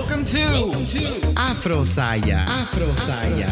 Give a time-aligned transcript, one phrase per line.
[0.00, 2.48] Welcome to, Welcome to Afro Saya.
[2.48, 3.44] Afro Saya.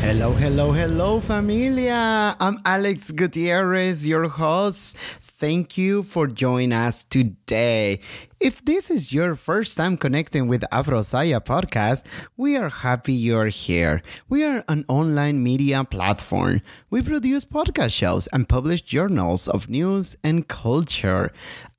[0.00, 2.34] Hello, hello, hello, familia.
[2.40, 4.96] I'm Alex Gutierrez, your host.
[5.44, 8.00] Thank you for joining us today.
[8.40, 12.02] If this is your first time connecting with Afro Saya podcast,
[12.38, 14.00] we are happy you're here.
[14.30, 16.62] We are an online media platform.
[16.88, 21.30] We produce podcast shows and publish journals of news and culture.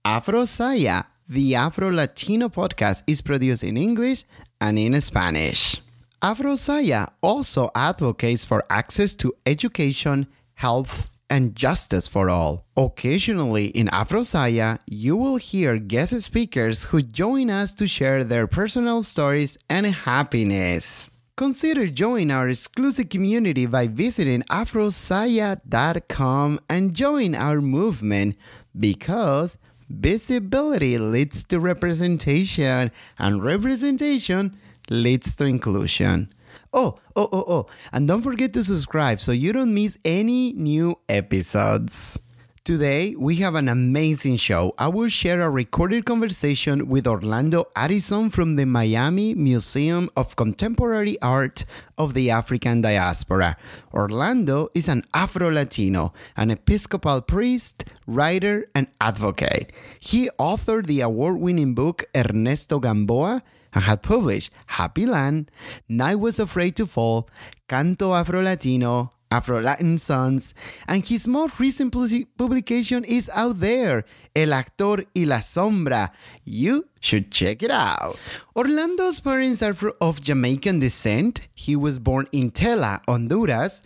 [0.06, 4.26] Afro Saya, the Afro Latino podcast, is produced in English
[4.62, 5.82] and in Spanish.
[6.22, 12.66] Afro Saya also advocates for access to education, health, and justice for all.
[12.78, 19.04] Occasionally in Afrosaya, you will hear guest speakers who join us to share their personal
[19.04, 21.12] stories and happiness.
[21.38, 28.38] Consider joining our exclusive community by visiting afrosaya.com and join our movement
[28.80, 29.58] because
[29.90, 32.90] visibility leads to representation
[33.20, 34.58] and representation
[34.90, 36.30] leads to inclusion.
[36.78, 37.66] Oh, oh, oh, oh.
[37.94, 42.20] And don't forget to subscribe so you don't miss any new episodes.
[42.66, 44.74] Today, we have an amazing show.
[44.78, 51.18] I will share a recorded conversation with Orlando Addison from the Miami Museum of Contemporary
[51.22, 51.64] Art
[51.98, 53.56] of the African Diaspora.
[53.94, 59.72] Orlando is an Afro Latino, an Episcopal priest, writer, and advocate.
[59.98, 63.44] He authored the award winning book Ernesto Gamboa
[63.76, 65.52] and had published Happy Land,
[65.88, 67.30] Night Was Afraid to Fall,
[67.68, 70.54] Canto Afro Latino, Afro Latin Sons,
[70.88, 71.94] and his most recent
[72.38, 76.10] publication is out there, El Actor y la Sombra.
[76.46, 78.18] You should check it out.
[78.56, 81.42] Orlando's parents are of Jamaican descent.
[81.54, 83.84] He was born in Tela, Honduras.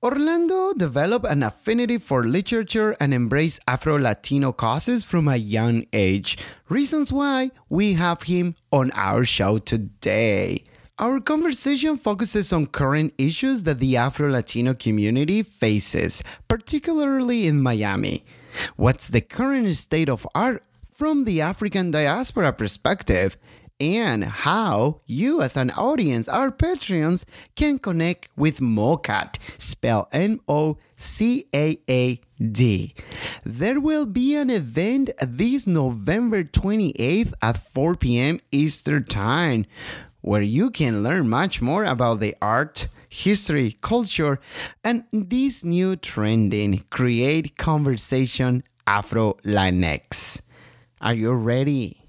[0.00, 6.38] Orlando developed an affinity for literature and embraced Afro Latino causes from a young age.
[6.68, 10.62] Reasons why we have him on our show today.
[10.96, 18.24] Our conversation focuses on current issues that the Afro Latino community faces, particularly in Miami.
[18.76, 20.62] What's the current state of art
[20.92, 23.36] from the African diaspora perspective?
[23.80, 27.24] And how you, as an audience, our Patreons,
[27.56, 32.94] can connect with MOCAAD, spell M O C A A D.
[33.44, 38.38] There will be an event this November 28th at 4 p.m.
[38.52, 39.66] Eastern Time
[40.24, 44.40] where you can learn much more about the art, history, culture,
[44.82, 50.40] and this new trending create conversation Afro Latinx.
[51.02, 52.00] Are you ready?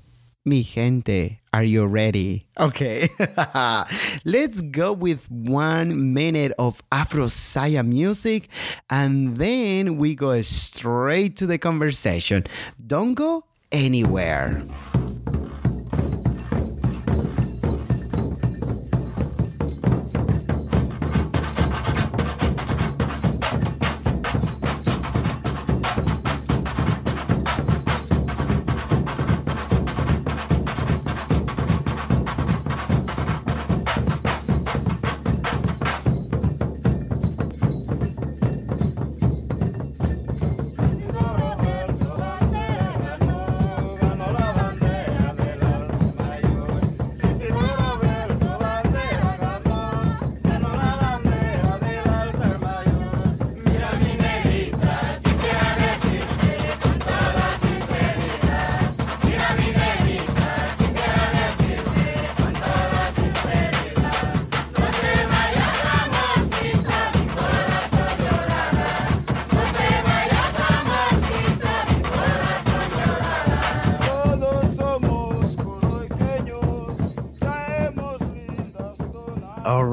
[0.45, 2.47] Mi gente, are you ready?
[2.57, 3.09] Okay,
[4.25, 8.47] let's go with one minute of Afro Saya music
[8.89, 12.45] and then we go straight to the conversation.
[12.87, 13.43] Don't go
[13.73, 14.63] anywhere.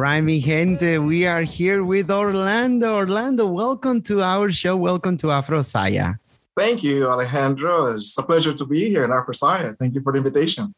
[0.03, 0.99] Right, mi gente.
[0.99, 2.97] We are here with Orlando.
[2.97, 4.77] Orlando, welcome to our show.
[4.77, 6.15] Welcome to Afro Saya.
[6.59, 7.87] Thank you, Alejandro.
[7.87, 9.75] It's a pleasure to be here in Afro Saya.
[9.79, 10.75] Thank you for the invitation.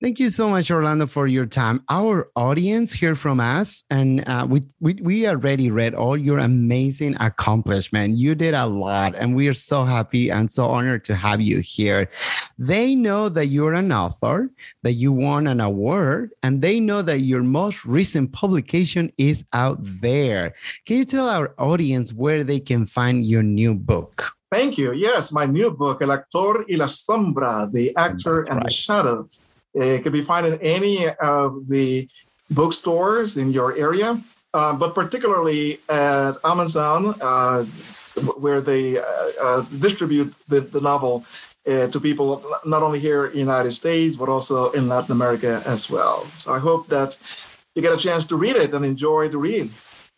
[0.00, 1.82] Thank you so much, Orlando, for your time.
[1.90, 7.16] Our audience hear from us, and uh, we, we we already read all your amazing
[7.20, 8.16] accomplishment.
[8.16, 11.60] You did a lot, and we are so happy and so honored to have you
[11.60, 12.08] here.
[12.58, 14.50] They know that you're an author,
[14.82, 19.78] that you won an award, and they know that your most recent publication is out
[19.80, 20.54] there.
[20.86, 24.32] Can you tell our audience where they can find your new book?
[24.52, 24.92] Thank you.
[24.92, 28.64] Yes, my new book, El Actor y la Sombra, The Actor That's and right.
[28.66, 29.28] the Shadow
[29.74, 32.08] it can be found in any of the
[32.50, 34.20] bookstores in your area,
[34.52, 37.14] uh, but particularly at Amazon.
[37.20, 37.64] Uh,
[38.38, 41.24] where they uh, distribute the, the novel
[41.66, 45.62] uh, to people not only here in the United States but also in Latin America
[45.66, 46.24] as well.
[46.36, 47.18] So I hope that
[47.74, 49.70] you get a chance to read it and enjoy the read.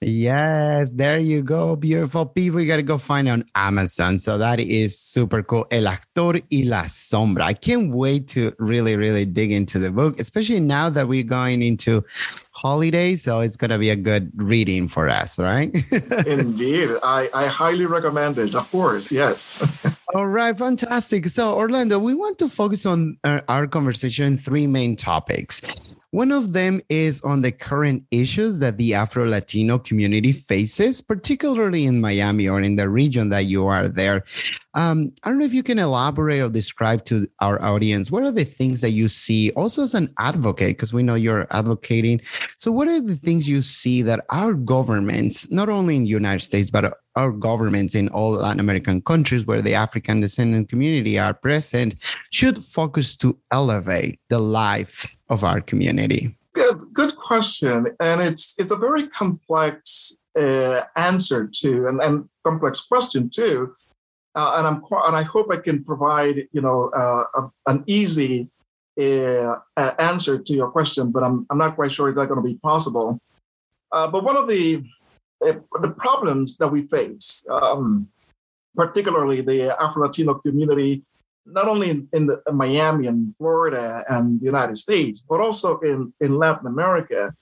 [0.03, 1.75] Yes, there you go.
[1.75, 2.61] Beautiful people.
[2.61, 4.19] You got to go find it on Amazon.
[4.19, 5.67] So that is super cool.
[5.71, 7.45] El actor y la sombra.
[7.45, 11.63] I can't wait to really, really dig into the book, especially now that we're going
[11.63, 12.05] into
[12.51, 13.23] holidays.
[13.23, 15.75] So it's going to be a good reading for us, right?
[16.27, 16.91] Indeed.
[17.03, 18.55] I, I highly recommend it.
[18.55, 19.11] Of course.
[19.11, 19.65] Yes.
[20.17, 20.57] All right.
[20.57, 21.29] Fantastic.
[21.29, 25.61] So, Orlando, we want to focus on our, our conversation three main topics.
[26.13, 31.85] One of them is on the current issues that the Afro Latino community faces, particularly
[31.85, 34.25] in Miami or in the region that you are there.
[34.75, 38.31] Um, I don't know if you can elaborate or describe to our audience what are
[38.31, 42.21] the things that you see also as an advocate, because we know you're advocating.
[42.57, 46.45] So, what are the things you see that our governments, not only in the United
[46.45, 51.35] States, but our governments in all Latin American countries where the African descendant community are
[51.35, 51.95] present
[52.31, 56.37] should focus to elevate the life of our community?
[56.53, 62.81] Good, good question, and it's it's a very complex uh, answer to and, and complex
[62.81, 63.75] question too.
[64.35, 68.49] Uh, and I'm and I hope I can provide you know uh, a, an easy
[68.99, 69.57] uh,
[69.99, 72.59] answer to your question, but I'm I'm not quite sure if that's going to be
[72.59, 73.21] possible.
[73.93, 74.85] Uh, but one of the
[75.47, 75.53] uh,
[75.83, 78.09] the problems that we face, um,
[78.75, 81.05] particularly the Afro Latino community
[81.47, 85.79] not only in, in, the, in, Miami and Florida and the United States, but also
[85.81, 87.35] in, in Latin America,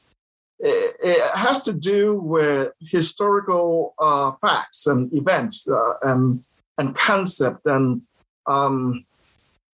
[0.58, 6.44] it, it has to do with historical uh, facts and events uh, and,
[6.78, 8.02] and concept and
[8.46, 9.04] um,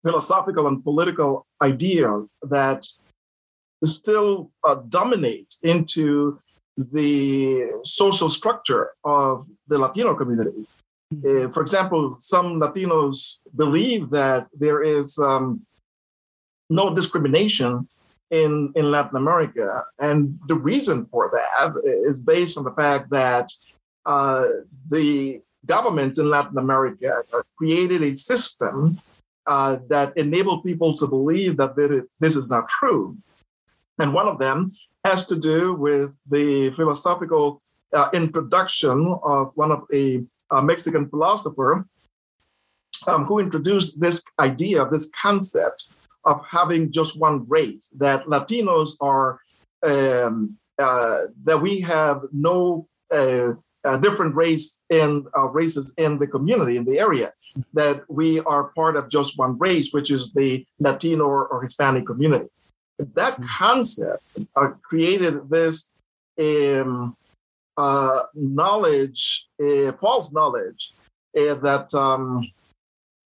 [0.03, 2.87] philosophical and political ideas that
[3.85, 6.39] still uh, dominate into
[6.77, 10.67] the social structure of the Latino community.
[11.13, 15.61] Uh, for example, some Latinos believe that there is um,
[16.69, 17.89] no discrimination
[18.31, 19.85] in, in Latin America.
[19.99, 23.53] And the reason for that is based on the fact that
[24.07, 24.45] uh,
[24.89, 27.23] the governments in Latin America
[27.57, 29.01] created a system
[29.47, 31.75] uh, that enabled people to believe that
[32.21, 33.17] this is not true.
[33.99, 34.73] And one of them
[35.05, 37.61] has to do with the philosophical
[37.93, 41.87] uh, introduction of one of the a Mexican philosopher
[43.07, 45.89] um, who introduced this idea, this concept
[46.25, 49.41] of having just one race, that Latinos are,
[49.87, 53.53] um, uh, that we have no uh,
[54.01, 57.33] different race in uh, races in the community, in the area,
[57.73, 62.49] that we are part of just one race, which is the Latino or, Hispanic community.
[62.99, 63.45] That hmm.
[63.45, 64.23] concept
[64.57, 65.91] uh, created this
[66.39, 67.17] um,
[67.81, 70.93] uh, knowledge, uh, false knowledge,
[71.39, 72.47] uh, that um,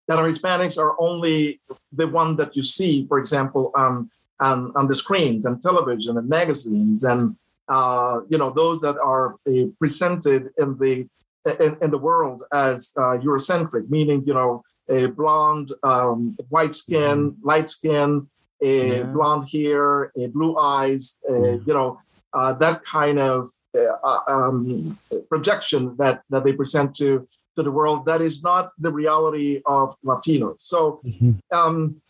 [0.09, 1.61] that our Hispanics are only
[1.93, 4.11] the one that you see, for example, on
[4.41, 7.37] on, on the screens and television and magazines, and
[7.69, 11.09] uh, you know those that are uh, presented in the
[11.61, 17.17] in, in, the world as uh, Eurocentric, meaning you know a blonde, um, white skin,
[17.33, 17.47] mm-hmm.
[17.47, 18.29] light skin,
[18.61, 19.03] a yeah.
[19.05, 21.63] blonde hair, a blue eyes, mm-hmm.
[21.65, 22.01] you know
[22.35, 23.49] that kind of uh,
[24.29, 24.99] um,
[25.29, 29.97] projection that, that they present to, to the world that is not the reality of
[30.05, 30.57] Latinos.
[30.59, 31.33] So, mm-hmm.
[31.57, 32.01] um,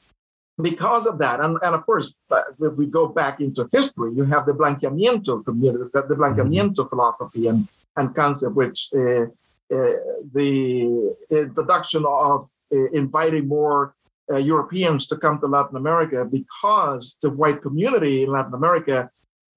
[0.60, 4.25] because of that, and, and of course, uh, if we go back into history, you
[4.25, 6.88] have the blanqueamiento community, the blanqueamiento mm-hmm.
[6.88, 9.25] philosophy and, and concept, which uh,
[9.75, 9.96] uh,
[10.34, 13.94] the introduction of uh, inviting more
[14.32, 19.10] uh, Europeans to come to Latin America because the white community in Latin America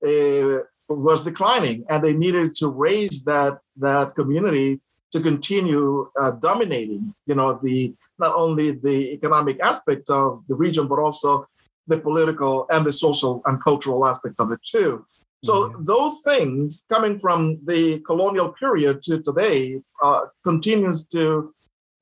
[0.06, 4.80] uh, was declining, and they needed to raise that that community
[5.12, 7.14] to continue uh, dominating.
[7.26, 11.48] You know, the not only the economic aspect of the region, but also
[11.88, 15.06] the political and the social and cultural aspect of it too.
[15.44, 15.84] So mm-hmm.
[15.84, 21.54] those things coming from the colonial period to today uh, continues to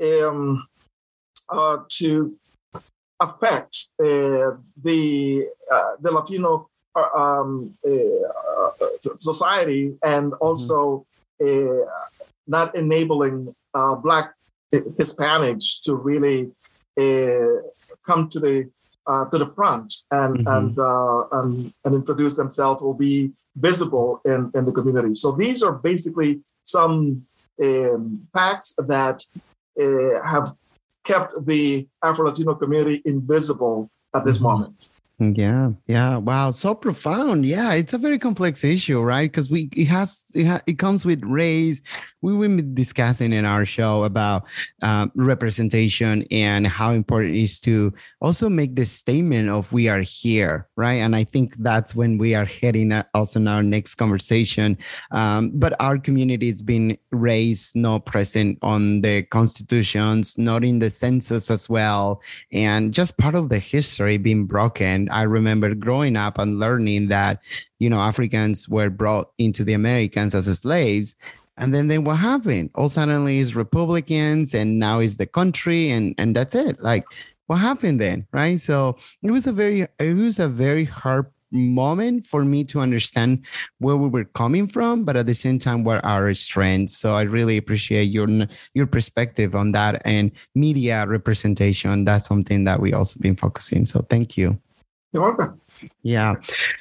[0.02, 0.66] um,
[1.50, 2.36] uh, to
[3.20, 8.70] affect uh, the uh, the Latino um, uh,
[9.18, 10.46] society and mm-hmm.
[10.46, 11.06] also
[11.42, 11.82] mm-hmm.
[12.48, 13.56] not enabling
[14.04, 14.34] Black
[14.72, 16.52] Hispanics to really
[18.06, 18.70] come to the
[19.06, 20.48] uh, to the front and mm-hmm.
[20.48, 25.16] and, uh, and, and introduce themselves or be visible in, in the community.
[25.16, 27.26] So these are basically some
[27.64, 29.24] um, facts that
[29.80, 30.52] uh, have
[31.04, 34.48] kept the Afro Latino community invisible at this mm-hmm.
[34.48, 34.90] moment.
[35.32, 36.18] Yeah, yeah.
[36.18, 37.46] Wow, so profound.
[37.46, 39.32] Yeah, it's a very complex issue, right?
[39.32, 41.82] Because we it has it, ha, it comes with race.
[42.22, 44.46] We will be discussing in our show about
[44.82, 50.01] um, representation and how important it is to also make the statement of we are
[50.01, 51.00] here, right?
[51.00, 54.77] And I think that's when we are heading also in our next conversation.
[55.12, 60.89] Um, but our community has been raised, not present on the constitutions, not in the
[60.89, 66.38] census as well, and just part of the history being broken I remember growing up
[66.38, 67.41] and learning that,
[67.79, 71.15] you know, Africans were brought into the Americans as slaves.
[71.58, 72.72] And then, then what happened?
[72.75, 76.79] All suddenly is Republicans and now is the country and, and that's it.
[76.82, 77.05] Like
[77.48, 78.25] what happened then?
[78.32, 78.60] Right.
[78.60, 83.46] So it was a very, it was a very hard moment for me to understand
[83.77, 86.98] where we were coming from, but at the same time, what our strengths.
[86.98, 88.27] So I really appreciate your
[88.74, 92.05] your perspective on that and media representation.
[92.05, 93.86] That's something that we also been focusing.
[93.86, 94.60] So thank you.
[95.13, 95.62] You're welcome.
[96.01, 96.34] Yeah.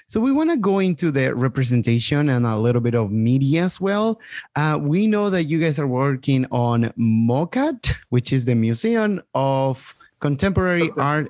[0.09, 3.79] So we want to go into the representation and a little bit of media as
[3.79, 4.19] well.
[4.57, 9.95] Uh, we know that you guys are working on MOCAAD, which is the Museum of
[10.21, 11.29] Contemporary Art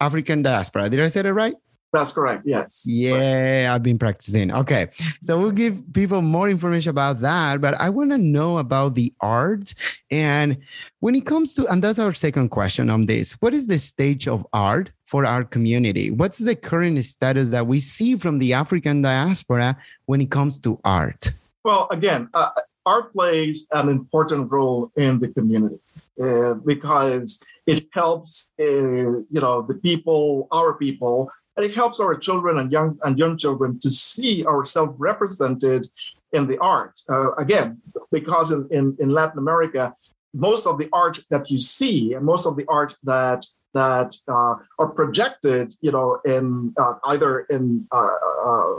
[0.00, 0.90] African Diaspora.
[0.90, 1.54] Did I say that right?
[1.92, 2.42] That's correct.
[2.46, 2.84] Yes.
[2.88, 4.52] Yeah, I've been practicing.
[4.52, 4.90] Okay.
[5.24, 9.12] So we'll give people more information about that, but I want to know about the
[9.20, 9.74] art.
[10.10, 10.58] And
[10.98, 14.26] when it comes to, and that's our second question on this what is the stage
[14.26, 16.10] of art for our community?
[16.10, 19.76] What's the current status that we see from the African diaspora
[20.06, 21.30] when it comes to art?
[21.64, 22.50] Well, again, uh,
[22.86, 25.78] art plays an important role in the community
[26.22, 32.16] uh, because it helps, uh, you know, the people, our people, and it helps our
[32.16, 35.86] children and young and young children to see ourselves represented
[36.32, 37.00] in the art.
[37.08, 37.80] Uh, again,
[38.12, 39.94] because in, in, in Latin America,
[40.32, 44.54] most of the art that you see and most of the art that that uh,
[44.80, 48.08] are projected, you know, in uh, either in uh,
[48.44, 48.74] uh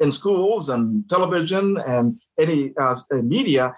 [0.00, 3.74] in schools and television and any uh, media,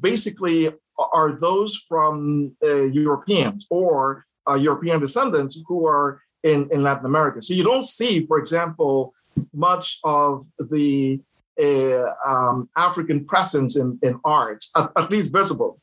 [0.00, 0.70] basically
[1.12, 4.24] are those from Europeans or
[4.56, 7.42] European descendants who are in, in Latin America.
[7.42, 9.12] So you don't see, for example,
[9.52, 11.20] much of the
[11.60, 15.80] uh, um, African presence in, in art, at, at, least visible.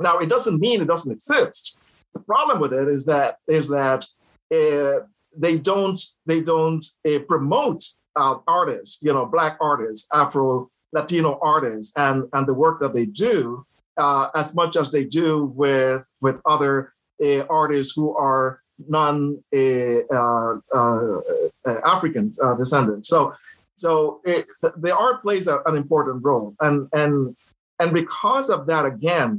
[0.00, 1.76] Now, it doesn't mean it doesn't exist.
[2.14, 4.06] The problem with it is that is that
[4.52, 5.04] uh,
[5.36, 7.84] they don't they don't uh, promote
[8.16, 13.06] uh, artists, you know, black artists, Afro Latino artists, and and the work that they
[13.06, 13.66] do
[13.98, 20.14] uh, as much as they do with with other uh, artists who are non uh,
[20.14, 21.20] uh,
[21.84, 23.08] African descendants.
[23.08, 23.34] So,
[23.78, 27.36] so it, the art plays a, an important role, and and
[27.80, 29.38] and because of that, again,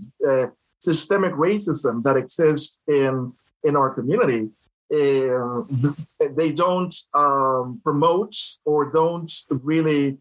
[0.79, 4.49] systemic racism that exists in in our community,
[4.93, 5.61] uh,
[6.35, 10.17] they don't um, promote or don't really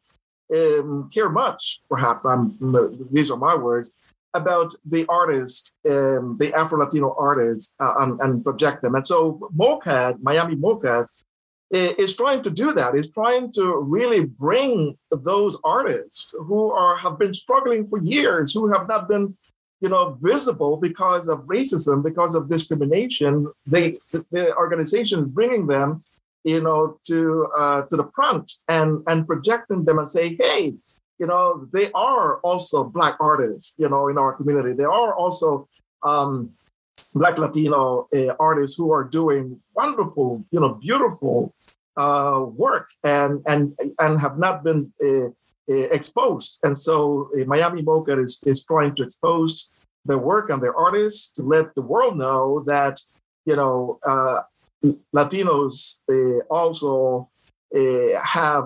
[0.54, 1.80] um, care much.
[1.88, 2.56] Perhaps I'm,
[3.10, 3.90] these are my words
[4.34, 8.94] about the artists, um, the Afro Latino artists, uh, and, and, project them.
[8.94, 11.06] And so MOCAAD, Miami MOCAAD,
[11.70, 12.94] is trying to do that.
[12.94, 18.72] Is trying to really bring those artists who are have been struggling for years, who
[18.72, 19.36] have not been,
[19.80, 23.52] you know, visible because of racism, because of discrimination.
[23.66, 26.04] They the organization is bringing them,
[26.44, 30.74] you know, to uh, to the front and and projecting them and say, hey,
[31.18, 34.72] you know, they are also Black artists, you know, in our community.
[34.72, 35.68] There are also
[36.02, 36.50] um,
[37.14, 41.52] Black Latino uh, artists who are doing wonderful, you know, beautiful
[42.04, 43.62] uh, work and and
[44.04, 45.28] and have not been uh,
[45.98, 46.50] exposed.
[46.62, 49.52] And so Miami MOCAAD is, is trying to expose
[50.08, 52.94] their work and their artists to let the world know that,
[53.44, 54.40] you know, uh,
[55.14, 55.76] Latinos
[56.58, 57.28] also
[58.38, 58.64] have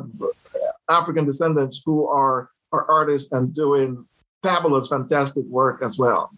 [0.89, 4.07] African descendants who are, are artists and doing
[4.43, 6.31] fabulous, fantastic work as well.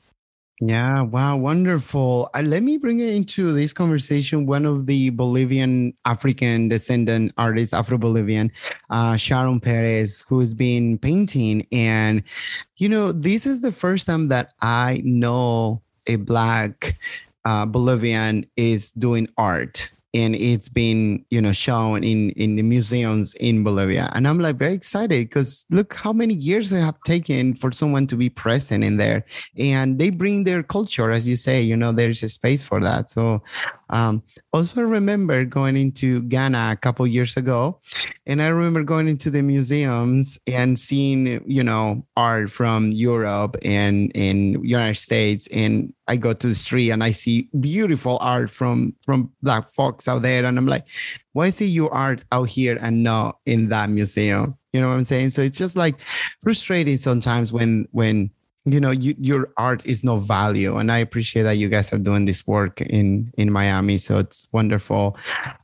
[0.67, 2.31] Yeah, wow, wonderful.
[2.33, 7.75] Uh, let me bring it into this conversation one of the Bolivian African descendant artists,
[7.75, 8.51] Afro Bolivian,
[8.89, 11.67] uh, Sharon Perez, who's been painting.
[11.73, 12.23] And,
[12.77, 16.97] you know, this is the first time that I know a Black
[17.45, 23.35] uh, Bolivian is doing art and it's been you know shown in in the museums
[23.35, 24.11] in Bolivia.
[24.15, 28.07] And I'm like very excited because look how many years it have taken for someone
[28.07, 29.25] to be present in there.
[29.59, 33.11] And they bring their culture as you say you know there's a space for that.
[33.11, 33.43] So
[33.91, 37.81] um, also remember going into Ghana a couple years ago
[38.27, 44.11] and I remember going into the museums and seeing you know art from Europe and
[44.15, 48.95] in United States and I go to the street and I see beautiful art from
[49.05, 50.85] from black folks out there, and I'm like,
[51.33, 54.57] why is it your art out here and not in that museum?
[54.73, 55.31] You know what I'm saying?
[55.31, 55.97] So it's just like
[56.43, 58.31] frustrating sometimes when when
[58.65, 60.77] you know you, your art is no value.
[60.77, 63.99] And i appreciate that you guys are doing this work in in miami.
[63.99, 65.17] So it's wonderful.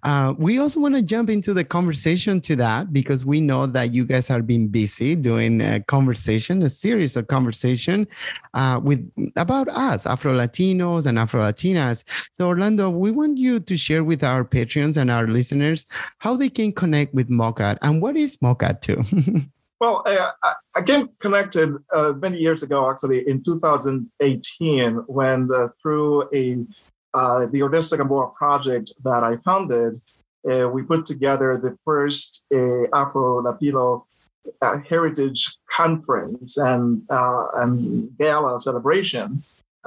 [0.02, 3.92] Uh, we also want to jump into the conversation to that because we know that
[3.92, 8.06] you guys are being busy doing a conversation a series of conversation
[8.54, 9.00] uh, with
[9.36, 14.22] about us afro latinos and afro latinas so orlando we want you to share with
[14.22, 15.86] our patrons and our listeners
[16.18, 19.02] how they can connect with MOCAAD and what is MOCAAD too
[19.80, 20.32] Well, uh,
[20.76, 26.58] I came connected uh, many years ago, actually, in 2018, when uh, through a
[27.14, 30.00] uh, the Odessa Gamboa project that I founded,
[30.48, 34.06] uh, we put together the first uh, Afro Latino
[34.86, 39.42] heritage conference and and gala celebration,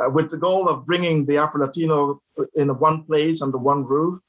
[0.08, 2.20] with the goal of bringing the Afro Latino
[2.56, 4.20] in one place under one roof.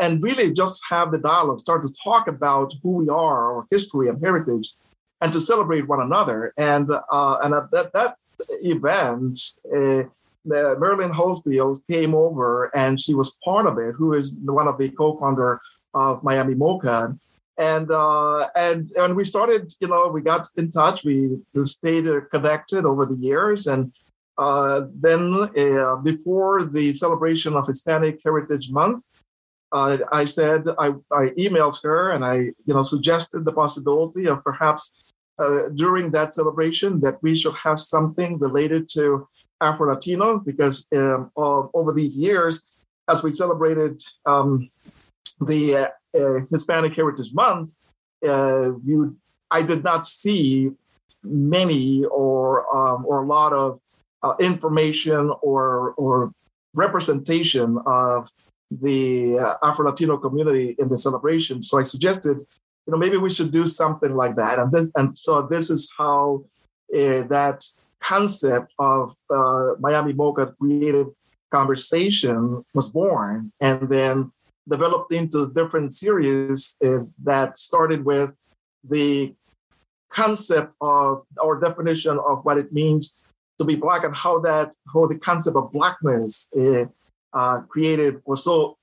[0.00, 4.08] and really just have the dialogue, start to talk about who we are, our history
[4.08, 4.72] and heritage,
[5.20, 6.52] and to celebrate one another.
[6.56, 8.16] And uh, and at that, that
[8.62, 9.40] event,
[9.74, 10.04] uh,
[10.44, 14.90] Marilyn Holifield came over and she was part of it, who is one of the
[14.90, 15.60] co-founder
[15.94, 17.18] of Miami MOCAAD.
[17.58, 21.04] And uh, and and we started, you know, we got in touch.
[21.04, 23.92] We stayed connected over the years, and
[24.38, 29.04] uh, then uh, before the celebration of Hispanic Heritage Month,
[29.72, 34.44] uh, I said I, I emailed her and I, you know, suggested the possibility of
[34.44, 35.05] perhaps
[35.38, 39.28] uh, during that celebration that we should have something related to
[39.60, 42.72] Afro Latino because um, uh, over these years,
[43.08, 44.70] as we celebrated um,
[45.40, 45.88] the uh,
[46.18, 47.74] uh Hispanic Heritage Month,
[48.26, 49.16] uh, you,
[49.50, 50.70] I did not see
[51.22, 53.80] many or um, or a lot of
[54.40, 56.32] information or or
[56.74, 58.28] representation of
[58.70, 61.62] the Afro Latino community in the celebration.
[61.62, 62.42] So I suggested
[62.86, 64.58] you know, maybe we should do something like that.
[64.58, 66.44] And this, and so this is how
[66.94, 67.64] uh, that
[68.00, 71.08] concept of uh, Miami MOCAAD creative
[71.50, 74.30] conversation was born, and then
[74.68, 78.34] developed into different series uh, that started with
[78.84, 79.34] the
[80.08, 83.14] concept of or definition of what it means
[83.58, 86.84] to be black and how that how the concept of blackness uh,
[87.32, 88.76] uh, created was so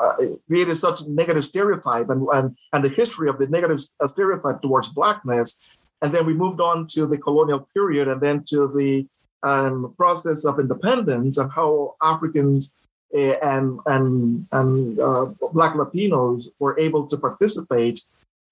[0.00, 0.14] uh,
[0.46, 4.88] created such negative stereotype and, and, and the history of the negative uh, stereotype towards
[4.88, 5.58] blackness.
[6.02, 9.06] And then we moved on to the colonial period and then to the
[9.42, 12.76] um, process of independence and how Africans
[13.16, 18.02] uh, and, and, and uh, Black Latinos were able to participate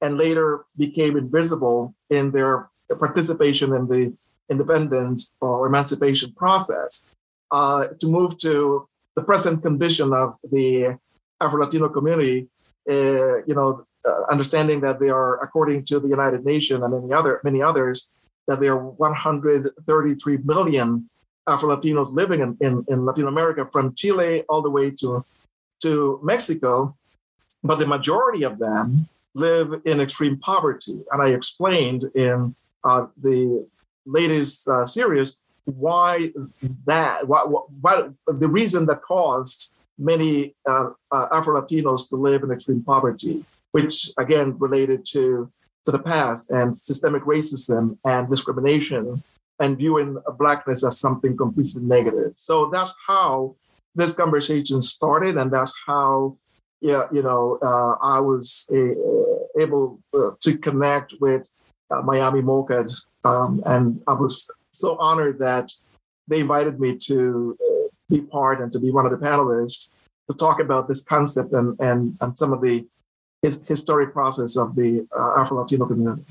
[0.00, 4.14] and later became invisible in their participation in the
[4.48, 7.04] independence or emancipation process.
[7.50, 10.96] Uh, to move to the present condition of the
[11.42, 12.48] Afro Latino community,
[12.90, 17.12] uh, you know, uh, understanding that they are, according to the United Nations and many
[17.12, 18.10] other many others,
[18.48, 21.08] that there are 133 million
[21.48, 25.24] Afro Latinos living in, in, in Latin America, from Chile all the way to
[25.82, 26.96] to Mexico,
[27.62, 31.02] but the majority of them live in extreme poverty.
[31.10, 33.66] And I explained in uh, the
[34.06, 36.30] latest uh, series why
[36.86, 42.50] that, what, what, the reason that caused many uh, uh, Afro Latinos to live in
[42.50, 45.50] extreme poverty, which again related to
[45.84, 49.20] to the past and systemic racism and discrimination
[49.58, 52.32] and viewing blackness as something completely negative.
[52.36, 53.56] So that's how
[53.94, 56.36] this conversation started, and that's how
[56.82, 61.48] yeah, you know, uh, I was uh, able uh, to connect with
[61.92, 62.92] uh, Miami MOCAAD,
[63.24, 65.70] um, and I was so honored that
[66.26, 67.56] they invited me to
[68.12, 69.88] be part and to be one of the panelists
[70.30, 72.86] to talk about this concept and, and, and some of the
[73.42, 76.22] his, historic process of the uh, Afro Latino community.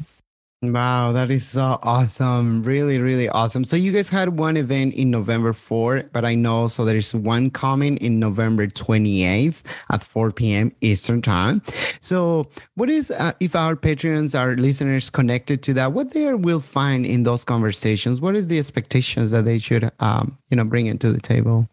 [0.64, 2.62] Wow, that is so awesome.
[2.62, 3.66] Really, really awesome.
[3.66, 7.16] So you guys had one event in November 4, but I know so there is
[7.16, 10.72] one coming in November 28th at 4 p.m.
[10.82, 11.64] Eastern time.
[12.00, 16.60] So what is, uh, if our patrons, our listeners connected to that, what they will
[16.60, 18.22] find in those conversations?
[18.22, 21.68] What is the expectations that they should, um, you know, bring into the table?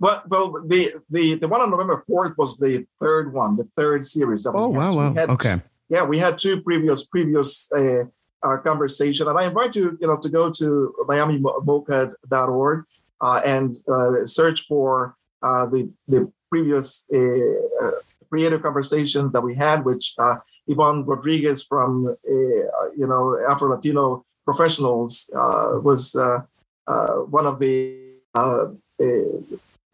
[0.00, 4.04] Well, well, the the the one on November fourth was the third one, the third
[4.04, 4.44] series.
[4.44, 5.62] That oh wow, wow, okay.
[5.88, 8.04] Yeah, we had two previous previous uh,
[8.42, 12.84] uh, conversation, and I invite you, you know, to go to MiamiMOCAAD.org
[13.20, 17.90] uh, and uh, search for uh, the the previous uh,
[18.28, 25.30] creative conversations that we had, which uh, Yvonne Rodriguez from you know Afro Latino professionals
[25.32, 28.06] was one of the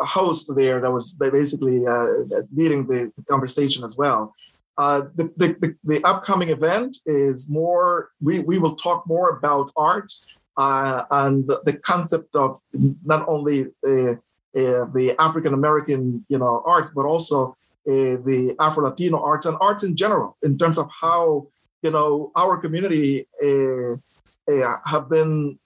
[0.03, 2.07] a host there that was basically uh,
[2.55, 4.35] leading the conversation as well.
[4.79, 10.11] Uh, the, the, the, upcoming event is more, we, we will talk more about art
[10.57, 12.59] uh, and the, the, concept of
[13.05, 14.17] not only uh,
[14.55, 17.55] the African American, you know, art, but also
[17.85, 21.47] the Afro Latino arts and arts in general, in terms of how,
[21.83, 25.59] you know, our community have been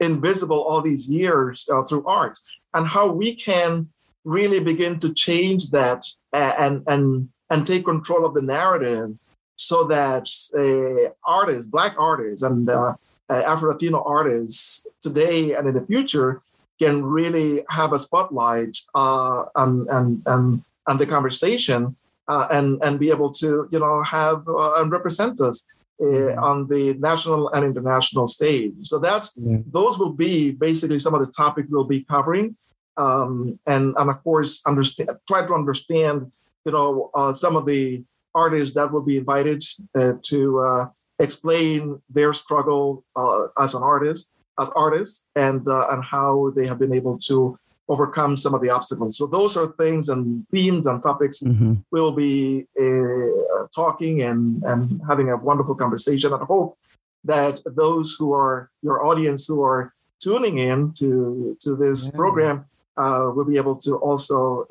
[0.00, 2.38] invisible all these years uh, through art
[2.74, 3.88] and how we can
[4.24, 9.16] really begin to change that and and and take control of the narrative
[9.56, 12.94] so that uh, artists black artists and uh,
[13.30, 16.42] uh afro-latino artists today and in the future
[16.78, 21.96] can really have a spotlight uh, and, and and and the conversation
[22.28, 25.64] uh, and and be able to you know have uh, and represent us
[26.00, 28.74] uh, on the national and international stage.
[28.82, 29.58] So that's yeah.
[29.70, 32.56] those will be basically some of the topics we'll be covering,
[32.96, 36.30] um, and and of course understand try to understand
[36.64, 39.62] you know uh, some of the artists that will be invited
[39.98, 40.86] uh, to uh,
[41.18, 46.78] explain their struggle uh, as an artist as artists and uh, and how they have
[46.78, 49.18] been able to overcome some of the obstacles.
[49.18, 51.74] So those are things and themes and topics mm-hmm.
[51.90, 56.32] we'll be uh, talking and, and having a wonderful conversation.
[56.32, 56.78] And I hope
[57.24, 62.12] that those who are your audience who are tuning in to, to this yeah.
[62.12, 62.64] program
[62.96, 64.66] uh, will be able to also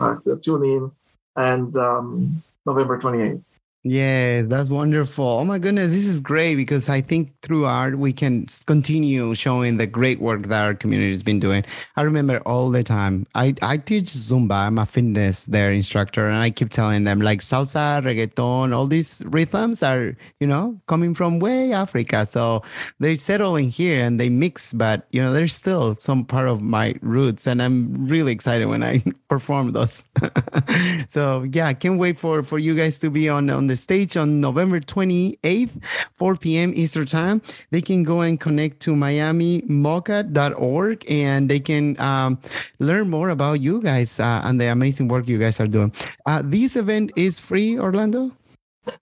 [0.00, 0.90] uh tune in
[1.36, 3.42] and um, November 28th.
[3.84, 5.24] Yeah, that's wonderful.
[5.26, 9.76] Oh my goodness, this is great because I think through art we can continue showing
[9.78, 11.64] the great work that our community has been doing.
[11.96, 13.26] I remember all the time.
[13.34, 17.40] I, I teach Zumba, I'm a fitness their instructor, and I keep telling them like
[17.40, 22.24] salsa, reggaeton, all these rhythms are, you know, coming from way Africa.
[22.24, 22.62] So
[23.00, 26.94] they're settling here and they mix, but you know, there's still some part of my
[27.02, 30.04] roots, and I'm really excited when I perform those.
[31.08, 34.16] so yeah, I can't wait for for you guys to be on on the stage
[34.16, 35.82] on November 28th,
[36.14, 36.72] 4 p.m.
[36.74, 37.40] Eastern Time.
[37.70, 42.38] They can go and connect to miamimoca.org and they can um,
[42.78, 45.92] learn more about you guys uh, and the amazing work you guys are doing.
[46.26, 48.32] Uh, this event is free, Orlando?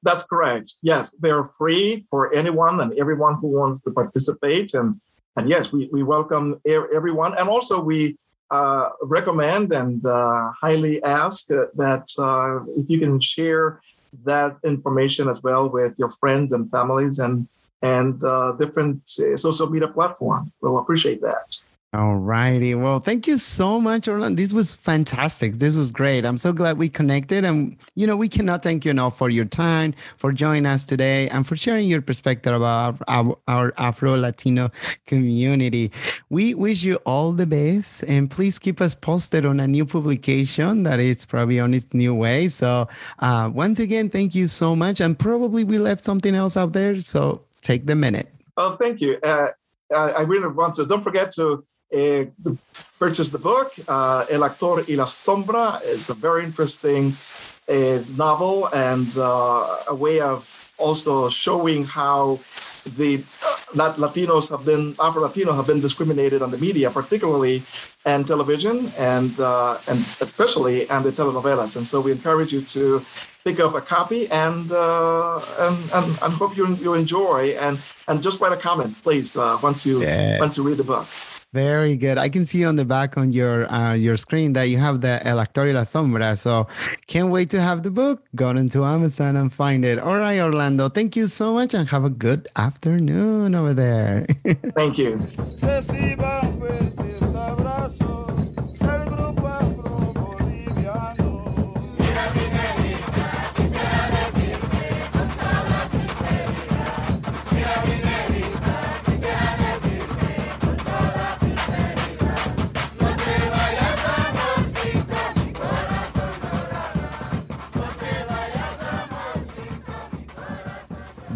[0.02, 0.74] That's correct.
[0.82, 4.74] Yes, they're free for anyone and everyone who wants to participate.
[4.74, 5.00] And,
[5.36, 7.38] and yes, we, we welcome everyone.
[7.38, 8.18] And also, we
[8.50, 13.80] uh, recommend and uh, highly ask uh, that uh, if you can share
[14.24, 17.48] that information as well with your friends and families and
[17.82, 20.50] and uh, different uh, social media platforms.
[20.60, 21.56] We'll appreciate that.
[21.92, 22.76] All righty.
[22.76, 24.40] Well, thank you so much, Orlando.
[24.40, 25.54] This was fantastic.
[25.54, 26.24] This was great.
[26.24, 27.44] I'm so glad we connected.
[27.44, 31.28] And, you know, we cannot thank you enough for your time, for joining us today,
[31.30, 34.70] and for sharing your perspective about our, our Afro Latino
[35.06, 35.90] community.
[36.28, 38.04] We wish you all the best.
[38.04, 42.14] And please keep us posted on a new publication that is probably on its new
[42.14, 42.50] way.
[42.50, 42.86] So,
[43.18, 45.00] uh, once again, thank you so much.
[45.00, 47.00] And probably we left something else out there.
[47.00, 48.32] So, take the minute.
[48.56, 49.18] Oh, thank you.
[49.24, 49.48] Uh,
[49.92, 50.86] I really want to.
[50.86, 52.24] Don't forget to uh,
[52.98, 55.80] purchased the book, uh, El Actor y la Sombra.
[55.84, 57.14] It's a very interesting
[57.68, 62.38] uh, novel and uh, a way of also showing how
[62.96, 63.22] the
[63.76, 67.62] uh, Latinos have been, Afro Latinos have been discriminated on the media, particularly
[68.06, 71.76] and television and uh, and especially and the telenovelas.
[71.76, 73.04] And so we encourage you to
[73.44, 78.40] pick up a copy and and, and, and hope you you enjoy and and just
[78.40, 80.40] write a comment, please, once you yeah.
[80.40, 81.06] once you read the book.
[81.52, 82.16] Very good.
[82.16, 85.26] I can see on the back on your uh, your screen that you have the
[85.26, 86.38] El Actor y la Sombra.
[86.38, 86.68] So
[87.08, 88.22] can't wait to have the book.
[88.36, 89.98] Go into Amazon and find it.
[89.98, 90.88] All right, Orlando.
[90.88, 94.26] Thank you so much and have a good afternoon over there.
[94.76, 95.18] Thank you.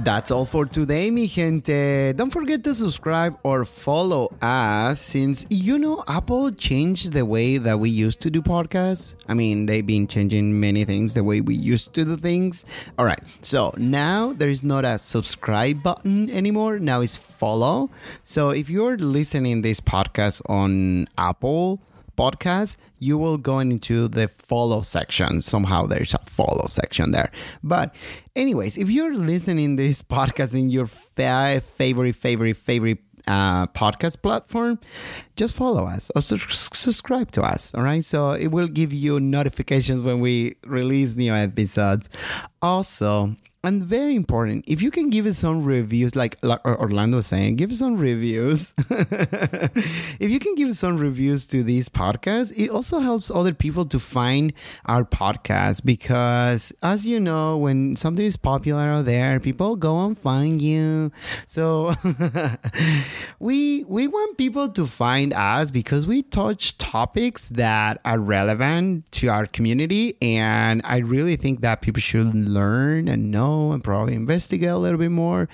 [0.05, 2.13] That's all for today, mi gente.
[2.13, 7.81] Don't forget to subscribe or follow us since you know Apple changed the way that
[7.81, 9.15] we used to do podcasts.
[9.29, 12.67] I mean, they've been changing many things the way we used to do things.
[12.99, 13.23] All right.
[13.41, 16.79] So now there is not a subscribe button anymore.
[16.79, 17.89] Now it's follow.
[18.23, 21.81] So if you're listening this podcast on Apple,
[22.17, 25.41] podcast, you will go into the follow section.
[25.41, 27.31] Somehow there's a follow section there.
[27.63, 27.95] But,
[28.35, 34.79] anyways, if you're listening this podcast in your fa- favorite, favorite, favorite uh, podcast platform,
[35.37, 37.75] just follow us or su- subscribe to us.
[37.75, 38.05] All right.
[38.05, 42.09] So it will give you notifications when we release new episodes.
[42.61, 47.27] Also, and very important if you can give us some reviews like, like orlando was
[47.27, 48.75] saying give us some reviews.
[50.21, 53.99] If you can give some reviews to these podcasts it also helps other people to
[53.99, 54.53] find
[54.87, 60.19] our podcast because as you know when something is popular out there people go and
[60.19, 61.11] find you.
[61.47, 61.95] So
[63.39, 69.29] we we want people to find us because we touch topics that are relevant to
[69.29, 74.69] our community and i really think that people should learn and know and probably investigate
[74.69, 75.49] a little bit more.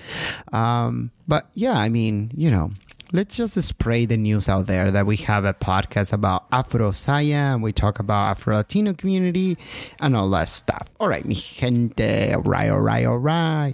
[0.51, 2.71] Um, but yeah, I mean, you know,
[3.13, 7.53] let's just spray the news out there that we have a podcast about Afro Saya
[7.53, 9.57] and we talk about Afro Latino community
[9.99, 10.87] and all that stuff.
[10.99, 12.33] All right, mi gente.
[12.33, 13.73] All right, all right, all right.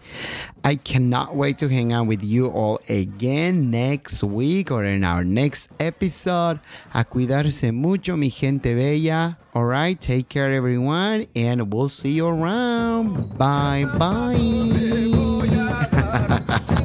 [0.64, 5.24] I cannot wait to hang out with you all again next week or in our
[5.24, 6.60] next episode.
[6.94, 9.38] A cuidarse mucho, mi gente bella.
[9.54, 13.38] All right, take care, everyone, and we'll see you around.
[13.38, 14.36] Bye bye.